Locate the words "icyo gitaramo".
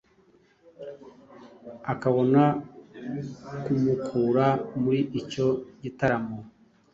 5.19-6.37